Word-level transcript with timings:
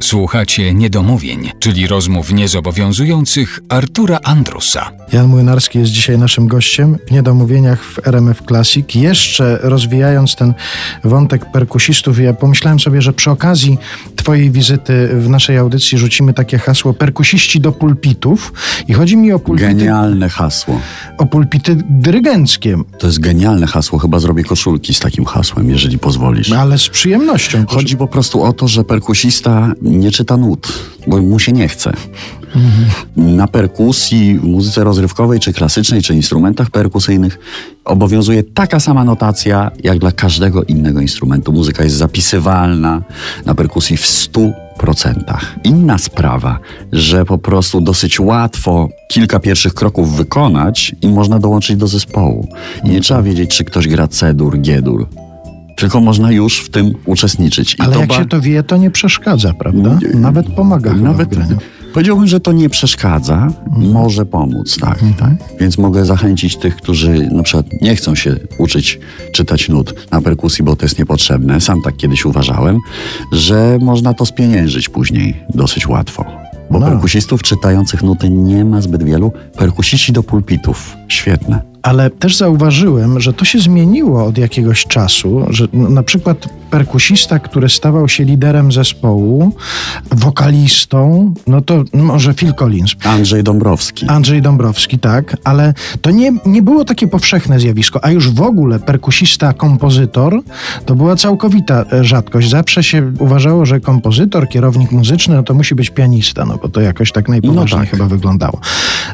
Słuchacie 0.00 0.74
niedomówień, 0.74 1.50
czyli 1.58 1.86
rozmów 1.86 2.32
niezobowiązujących 2.32 3.60
Artura 3.68 4.18
Andrusa. 4.24 4.90
Jan 5.12 5.26
Młynarski 5.26 5.78
jest 5.78 5.90
dzisiaj 5.90 6.18
naszym 6.18 6.48
gościem 6.48 6.98
w 7.06 7.10
Niedomówieniach 7.10 7.84
w 7.84 8.06
RMF 8.06 8.42
Classic. 8.48 8.94
Jeszcze 8.94 9.58
rozwijając 9.62 10.36
ten 10.36 10.54
wątek 11.04 11.52
perkusistów, 11.52 12.18
ja 12.18 12.34
pomyślałem 12.34 12.80
sobie, 12.80 13.02
że 13.02 13.12
przy 13.12 13.30
okazji 13.30 13.78
Twojej 14.22 14.50
wizyty 14.50 15.08
w 15.12 15.28
naszej 15.28 15.58
audycji 15.58 15.98
rzucimy 15.98 16.34
takie 16.34 16.58
hasło 16.58 16.94
perkusiści 16.94 17.60
do 17.60 17.72
pulpitów. 17.72 18.52
I 18.88 18.92
chodzi 18.92 19.16
mi 19.16 19.32
o 19.32 19.38
pulpity, 19.38 19.68
Genialne 19.68 20.28
hasło. 20.28 20.80
o 21.18 21.26
pulpity 21.26 21.76
dyrygenckie, 21.90 22.76
To 22.98 23.06
jest 23.06 23.20
genialne 23.20 23.66
hasło. 23.66 23.98
Chyba 23.98 24.18
zrobię 24.18 24.44
koszulki 24.44 24.94
z 24.94 25.00
takim 25.00 25.24
hasłem, 25.24 25.70
jeżeli 25.70 25.98
pozwolisz. 25.98 26.52
ale 26.52 26.78
z 26.78 26.88
przyjemnością. 26.88 27.64
Chodzi 27.68 27.96
po 27.96 28.06
prostu 28.06 28.42
o 28.42 28.52
to, 28.52 28.68
że 28.68 28.84
perkusista 28.84 29.72
nie 29.82 30.10
czyta 30.10 30.36
nut, 30.36 30.72
bo 31.06 31.16
mu 31.22 31.38
się 31.38 31.52
nie 31.52 31.68
chce. 31.68 31.92
Na 33.16 33.46
perkusji, 33.48 34.38
w 34.38 34.44
muzyce 34.44 34.84
rozrywkowej, 34.84 35.40
czy 35.40 35.52
klasycznej, 35.52 36.02
czy 36.02 36.14
instrumentach 36.14 36.70
perkusyjnych 36.70 37.38
obowiązuje 37.84 38.42
taka 38.42 38.80
sama 38.80 39.04
notacja, 39.04 39.70
jak 39.84 39.98
dla 39.98 40.12
każdego 40.12 40.62
innego 40.62 41.00
instrumentu. 41.00 41.52
Muzyka 41.52 41.84
jest 41.84 41.96
zapisywalna 41.96 43.02
na 43.46 43.54
perkusji 43.54 43.96
w 43.96 44.02
100%. 44.02 44.52
Inna 45.64 45.98
sprawa, 45.98 46.58
że 46.92 47.24
po 47.24 47.38
prostu 47.38 47.80
dosyć 47.80 48.20
łatwo 48.20 48.88
kilka 49.08 49.40
pierwszych 49.40 49.74
kroków 49.74 50.16
wykonać 50.16 50.94
i 51.02 51.08
można 51.08 51.38
dołączyć 51.38 51.76
do 51.76 51.86
zespołu. 51.86 52.48
I 52.84 52.88
nie 52.88 53.00
trzeba 53.00 53.22
wiedzieć, 53.22 53.56
czy 53.56 53.64
ktoś 53.64 53.88
gra 53.88 54.08
C-dur, 54.08 54.60
G-dur. 54.60 55.06
Tylko 55.76 56.00
można 56.00 56.32
już 56.32 56.60
w 56.60 56.70
tym 56.70 56.94
uczestniczyć. 57.06 57.74
I 57.74 57.82
Ale 57.82 57.98
jak 57.98 58.08
ba- 58.08 58.14
się 58.14 58.26
to 58.26 58.40
wie, 58.40 58.62
to 58.62 58.76
nie 58.76 58.90
przeszkadza, 58.90 59.52
prawda? 59.54 59.98
Nawet 60.14 60.46
pomaga 60.46 60.92
nawet. 60.92 61.28
Powiedziałbym, 61.92 62.26
że 62.26 62.40
to 62.40 62.52
nie 62.52 62.68
przeszkadza, 62.70 63.48
może 63.76 64.26
pomóc, 64.26 64.78
tak, 64.80 64.98
tak. 65.18 65.32
Więc 65.60 65.78
mogę 65.78 66.04
zachęcić 66.04 66.56
tych, 66.56 66.76
którzy 66.76 67.28
na 67.32 67.42
przykład 67.42 67.66
nie 67.82 67.96
chcą 67.96 68.14
się 68.14 68.36
uczyć 68.58 68.98
czytać 69.32 69.68
nut 69.68 69.94
na 70.10 70.20
perkusji, 70.20 70.64
bo 70.64 70.76
to 70.76 70.84
jest 70.84 70.98
niepotrzebne. 70.98 71.60
Sam 71.60 71.82
tak 71.82 71.96
kiedyś 71.96 72.24
uważałem, 72.24 72.78
że 73.32 73.78
można 73.80 74.14
to 74.14 74.26
spieniężyć 74.26 74.88
później 74.88 75.36
dosyć 75.54 75.86
łatwo. 75.88 76.24
Bo 76.70 76.78
No. 76.78 76.86
perkusistów 76.86 77.42
czytających 77.42 78.02
nuty 78.02 78.30
nie 78.30 78.64
ma 78.64 78.80
zbyt 78.80 79.02
wielu. 79.02 79.32
Perkusiści 79.58 80.12
do 80.12 80.22
pulpitów. 80.22 80.96
Świetne. 81.08 81.71
Ale 81.82 82.10
też 82.10 82.36
zauważyłem, 82.36 83.20
że 83.20 83.32
to 83.32 83.44
się 83.44 83.58
zmieniło 83.58 84.24
od 84.24 84.38
jakiegoś 84.38 84.86
czasu, 84.86 85.46
że 85.50 85.66
na 85.72 86.02
przykład 86.02 86.48
perkusista, 86.70 87.38
który 87.38 87.68
stawał 87.68 88.08
się 88.08 88.24
liderem 88.24 88.72
zespołu, 88.72 89.52
wokalistą, 90.10 91.34
no 91.46 91.60
to 91.60 91.84
może 91.92 92.34
Phil 92.34 92.54
Collins, 92.54 92.94
Andrzej 93.04 93.42
Dąbrowski. 93.42 94.06
Andrzej 94.08 94.42
Dąbrowski, 94.42 94.98
tak, 94.98 95.36
ale 95.44 95.74
to 96.02 96.10
nie, 96.10 96.32
nie 96.46 96.62
było 96.62 96.84
takie 96.84 97.08
powszechne 97.08 97.60
zjawisko, 97.60 98.04
a 98.04 98.10
już 98.10 98.30
w 98.30 98.40
ogóle 98.42 98.78
perkusista, 98.78 99.52
kompozytor 99.52 100.42
to 100.86 100.94
była 100.94 101.16
całkowita 101.16 101.84
e, 101.92 102.04
rzadkość. 102.04 102.50
Zawsze 102.50 102.82
się 102.82 103.12
uważało, 103.18 103.66
że 103.66 103.80
kompozytor, 103.80 104.48
kierownik 104.48 104.92
muzyczny, 104.92 105.34
no 105.34 105.42
to 105.42 105.54
musi 105.54 105.74
być 105.74 105.90
pianista, 105.90 106.44
no 106.44 106.58
bo 106.62 106.68
to 106.68 106.80
jakoś 106.80 107.12
tak 107.12 107.28
najpoważniej 107.28 107.80
No 107.80 107.86
tak. 107.86 107.90
chyba 107.90 108.06
wyglądało. 108.06 108.60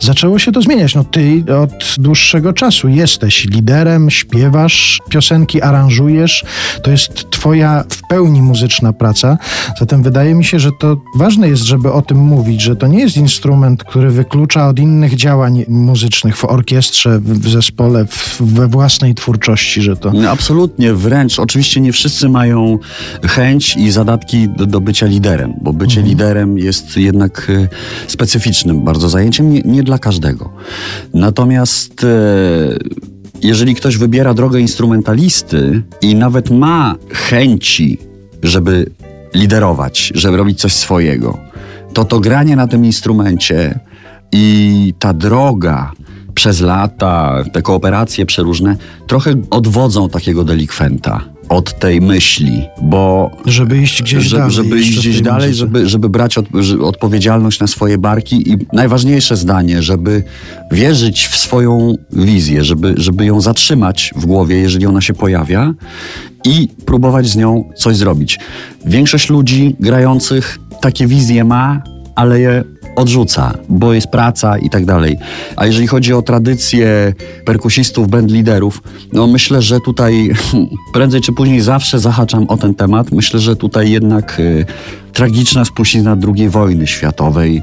Zaczęło 0.00 0.38
się 0.38 0.52
to 0.52 0.62
zmieniać. 0.62 0.94
No 0.94 1.04
ty 1.04 1.44
od 1.62 1.94
dłuższego 1.98 2.52
czasu 2.54 2.88
jesteś 2.88 3.44
liderem, 3.44 4.10
śpiewasz 4.10 5.00
piosenki, 5.08 5.62
aranżujesz. 5.62 6.44
To 6.82 6.90
jest 6.90 7.30
twoja 7.30 7.84
w 7.88 8.08
pełni 8.08 8.42
muzyczna 8.42 8.92
praca. 8.92 9.38
Zatem 9.80 10.02
wydaje 10.02 10.34
mi 10.34 10.44
się, 10.44 10.58
że 10.58 10.70
to 10.80 10.96
ważne 11.16 11.48
jest, 11.48 11.62
żeby 11.62 11.92
o 11.92 12.02
tym 12.02 12.18
mówić, 12.18 12.62
że 12.62 12.76
to 12.76 12.86
nie 12.86 13.00
jest 13.00 13.16
instrument, 13.16 13.84
który 13.84 14.10
wyklucza 14.10 14.68
od 14.68 14.78
innych 14.78 15.16
działań 15.16 15.64
muzycznych 15.68 16.36
w 16.36 16.44
orkiestrze, 16.44 17.20
w 17.20 17.48
zespole, 17.48 18.06
w, 18.06 18.42
we 18.42 18.68
własnej 18.68 19.14
twórczości, 19.14 19.82
że 19.82 19.96
to... 19.96 20.12
No, 20.12 20.30
Absolutnie, 20.30 20.94
wręcz. 20.94 21.38
Oczywiście 21.38 21.80
nie 21.80 21.92
wszyscy 21.92 22.28
mają 22.28 22.78
chęć 23.22 23.76
i 23.76 23.90
zadatki 23.90 24.48
do, 24.48 24.66
do 24.66 24.80
bycia 24.80 25.06
liderem, 25.06 25.54
bo 25.62 25.72
bycie 25.72 26.02
liderem 26.02 26.58
jest 26.58 26.96
jednak 26.96 27.50
e, 27.50 27.68
specyficznym 28.08 28.84
bardzo 28.84 29.08
zajęciem, 29.08 29.52
nie, 29.52 29.60
nie 29.64 29.82
dla 29.82 29.98
każdego. 29.98 30.50
Natomiast 31.14 32.04
e, 32.04 32.08
jeżeli 33.42 33.74
ktoś 33.74 33.96
wybiera 33.96 34.34
drogę 34.34 34.60
instrumentalisty 34.60 35.82
i 36.02 36.14
nawet 36.14 36.50
ma 36.50 36.94
chęci, 37.10 37.98
żeby 38.42 38.90
liderować, 39.34 40.12
żeby 40.14 40.36
robić 40.36 40.60
coś 40.60 40.72
swojego, 40.72 41.38
to 41.92 42.04
to 42.04 42.20
granie 42.20 42.56
na 42.56 42.66
tym 42.66 42.84
instrumencie 42.84 43.78
i 44.32 44.94
ta 44.98 45.14
droga 45.14 45.92
przez 46.34 46.60
lata, 46.60 47.44
te 47.52 47.62
kooperacje 47.62 48.26
przeróżne, 48.26 48.76
trochę 49.06 49.34
odwodzą 49.50 50.08
takiego 50.08 50.44
delikwenta 50.44 51.33
od 51.48 51.78
tej 51.78 52.00
myśli, 52.00 52.62
bo 52.82 53.30
Żeby 53.46 53.78
iść 53.78 54.02
gdzieś 54.02 54.24
żeby, 54.24 54.38
dalej. 54.38 54.54
żeby 54.54 54.80
iść 54.80 54.98
gdzieś 54.98 55.20
dalej, 55.20 55.54
żeby, 55.54 55.88
żeby 55.88 56.08
brać 56.08 56.38
od, 56.38 56.46
że- 56.60 56.78
odpowiedzialność 56.78 57.60
na 57.60 57.66
swoje 57.66 57.98
barki 57.98 58.50
i 58.52 58.56
najważniejsze 58.72 59.36
zdanie, 59.36 59.82
żeby 59.82 60.22
wierzyć 60.72 61.26
w 61.26 61.36
swoją 61.36 61.94
wizję, 62.12 62.64
żeby, 62.64 62.94
żeby 62.96 63.24
ją 63.24 63.40
zatrzymać 63.40 64.10
w 64.16 64.26
głowie, 64.26 64.56
jeżeli 64.56 64.86
ona 64.86 65.00
się 65.00 65.14
pojawia 65.14 65.74
i 66.44 66.68
próbować 66.86 67.26
z 67.26 67.36
nią 67.36 67.64
coś 67.76 67.96
zrobić. 67.96 68.38
Większość 68.86 69.30
ludzi 69.30 69.76
grających 69.80 70.58
takie 70.80 71.06
wizje 71.06 71.44
ma, 71.44 71.82
ale 72.16 72.40
je 72.40 72.64
odrzuca, 72.96 73.52
bo 73.68 73.92
jest 73.92 74.06
praca 74.06 74.58
i 74.58 74.70
tak 74.70 74.84
dalej. 74.84 75.18
A 75.56 75.66
jeżeli 75.66 75.86
chodzi 75.86 76.12
o 76.12 76.22
tradycję 76.22 77.14
perkusistów, 77.44 78.08
bandliderów, 78.08 78.82
no 79.12 79.26
myślę, 79.26 79.62
że 79.62 79.80
tutaj 79.80 80.30
prędzej 80.94 81.20
czy 81.20 81.32
później 81.32 81.60
zawsze 81.60 81.98
zahaczam 81.98 82.46
o 82.48 82.56
ten 82.56 82.74
temat. 82.74 83.12
Myślę, 83.12 83.40
że 83.40 83.56
tutaj 83.56 83.90
jednak 83.90 84.40
y, 84.40 84.66
tragiczna 85.12 85.64
spuścizna 85.64 86.16
II 86.36 86.48
wojny 86.48 86.86
światowej 86.86 87.62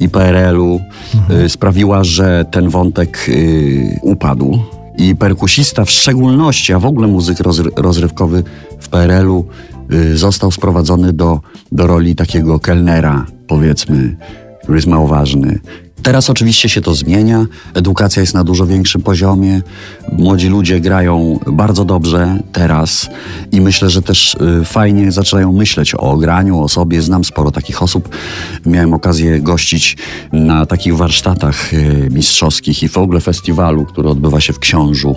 i 0.00 0.08
PRL-u 0.08 0.80
y, 1.44 1.48
sprawiła, 1.48 2.04
że 2.04 2.44
ten 2.50 2.68
wątek 2.68 3.26
y, 3.28 3.98
upadł. 4.02 4.58
I 4.98 5.16
perkusista 5.16 5.84
w 5.84 5.90
szczególności, 5.90 6.72
a 6.72 6.78
w 6.78 6.86
ogóle 6.86 7.08
muzyk 7.08 7.38
rozry- 7.38 7.70
rozrywkowy 7.76 8.44
w 8.80 8.88
PRL-u 8.88 9.46
y, 9.92 10.16
został 10.16 10.50
sprowadzony 10.50 11.12
do, 11.12 11.40
do 11.72 11.86
roli 11.86 12.14
takiego 12.14 12.58
kelnera, 12.58 13.26
powiedzmy, 13.46 14.16
który 14.62 14.78
jest 14.78 14.88
mało 14.88 15.06
ważny. 15.06 15.60
Teraz 16.02 16.30
oczywiście 16.30 16.68
się 16.68 16.80
to 16.80 16.94
zmienia, 16.94 17.46
edukacja 17.74 18.20
jest 18.20 18.34
na 18.34 18.44
dużo 18.44 18.66
większym 18.66 19.02
poziomie, 19.02 19.62
młodzi 20.12 20.48
ludzie 20.48 20.80
grają 20.80 21.38
bardzo 21.46 21.84
dobrze 21.84 22.38
teraz 22.52 23.08
i 23.52 23.60
myślę, 23.60 23.90
że 23.90 24.02
też 24.02 24.34
y, 24.60 24.64
fajnie 24.64 25.12
zaczynają 25.12 25.52
myśleć 25.52 25.94
o 25.94 26.16
graniu, 26.16 26.62
o 26.62 26.68
sobie. 26.68 27.02
Znam 27.02 27.24
sporo 27.24 27.50
takich 27.50 27.82
osób. 27.82 28.08
Miałem 28.66 28.94
okazję 28.94 29.40
gościć 29.40 29.96
na 30.32 30.66
takich 30.66 30.96
warsztatach 30.96 31.74
y, 31.74 32.08
mistrzowskich 32.10 32.82
i 32.82 32.88
w 32.88 32.98
ogóle 32.98 33.20
festiwalu, 33.20 33.84
który 33.84 34.08
odbywa 34.08 34.40
się 34.40 34.52
w 34.52 34.58
Książu 34.58 35.16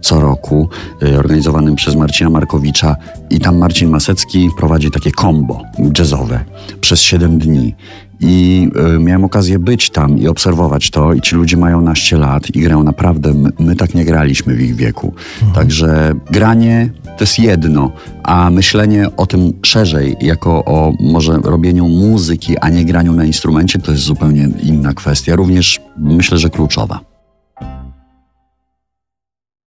co 0.00 0.20
roku, 0.20 0.68
y, 1.02 1.18
organizowanym 1.18 1.76
przez 1.76 1.94
Marcina 1.94 2.30
Markowicza 2.30 2.96
i 3.30 3.40
tam 3.40 3.58
Marcin 3.58 3.90
Masecki 3.90 4.50
prowadzi 4.58 4.90
takie 4.90 5.10
combo 5.10 5.62
jazzowe 5.98 6.44
przez 6.80 7.00
7 7.00 7.38
dni. 7.38 7.74
I 8.22 8.68
y, 8.96 8.98
miałem 8.98 9.24
okazję 9.24 9.58
być 9.58 9.90
tam 9.90 10.18
i 10.18 10.28
obserwować 10.28 10.90
to. 10.90 11.12
I 11.12 11.20
ci 11.20 11.36
ludzie 11.36 11.56
mają 11.56 11.80
naście 11.80 12.18
lat 12.18 12.56
i 12.56 12.60
grają 12.60 12.82
naprawdę. 12.82 13.34
My, 13.34 13.50
my 13.58 13.76
tak 13.76 13.94
nie 13.94 14.04
graliśmy 14.04 14.54
w 14.54 14.60
ich 14.60 14.74
wieku. 14.74 15.14
Także 15.54 16.12
granie 16.30 16.90
to 17.04 17.24
jest 17.24 17.38
jedno, 17.38 17.92
a 18.22 18.50
myślenie 18.50 19.16
o 19.16 19.26
tym 19.26 19.52
szerzej, 19.62 20.16
jako 20.20 20.64
o 20.64 20.92
może 21.00 21.38
robieniu 21.44 21.88
muzyki, 21.88 22.58
a 22.58 22.68
nie 22.68 22.84
graniu 22.84 23.12
na 23.12 23.24
instrumencie, 23.24 23.78
to 23.78 23.92
jest 23.92 24.04
zupełnie 24.04 24.48
inna 24.62 24.94
kwestia. 24.94 25.36
Również 25.36 25.80
myślę, 25.98 26.38
że 26.38 26.50
kluczowa. 26.50 27.11